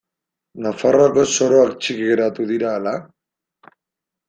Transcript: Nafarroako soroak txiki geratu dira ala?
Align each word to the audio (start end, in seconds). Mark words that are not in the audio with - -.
Nafarroako 0.65 1.25
soroak 1.35 1.77
txiki 1.83 2.09
geratu 2.09 2.49
dira 2.55 2.73
ala? 2.81 2.97